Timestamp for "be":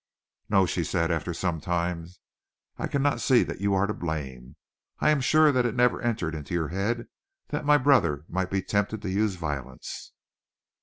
8.49-8.63